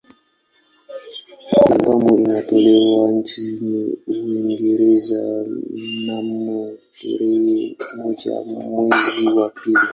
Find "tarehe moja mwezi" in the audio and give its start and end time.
7.01-9.27